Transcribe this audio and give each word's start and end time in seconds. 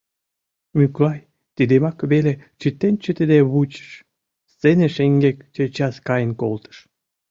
Мӱклай 0.77 1.19
тидымак 1.55 1.97
веле 2.11 2.33
чытен-чытыде 2.59 3.39
вучыш— 3.51 3.89
сцене 4.51 4.87
шеҥгек 4.95 5.37
чечас 5.53 5.95
каен 6.07 6.31
колтыш. 6.41 6.77